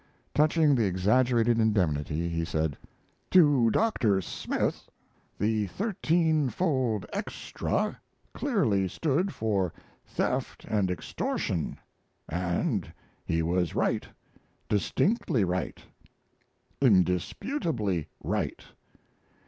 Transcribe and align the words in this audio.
Touching 0.33 0.73
the 0.73 0.83
exaggerated 0.85 1.59
indemnity, 1.59 2.27
he 2.27 2.43
said: 2.43 2.75
To 3.29 3.69
Dr. 3.69 4.19
Smith 4.19 4.89
the 5.37 5.67
"thirteen 5.67 6.49
fold 6.49 7.05
extra" 7.13 8.01
clearly 8.33 8.87
stood 8.87 9.31
for 9.31 9.71
"theft 10.03 10.65
and 10.67 10.89
extortion," 10.89 11.77
and 12.27 12.91
he 13.23 13.43
was 13.43 13.75
right, 13.75 14.07
distinctly 14.67 15.43
right, 15.43 15.79
indisputably 16.81 18.07
right. 18.23 18.65